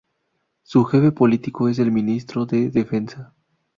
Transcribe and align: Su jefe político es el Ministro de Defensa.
Su 0.63 0.85
jefe 0.85 1.11
político 1.11 1.69
es 1.69 1.77
el 1.77 1.91
Ministro 1.91 2.47
de 2.47 2.71
Defensa. 2.71 3.35